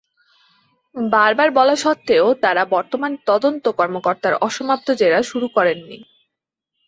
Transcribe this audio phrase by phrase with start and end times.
[0.95, 5.97] বারবার বলা সত্ত্বেও তাঁরা বর্তমান তদন্ত কর্মকর্তার অসমাপ্ত জেরা শুরু করেননি।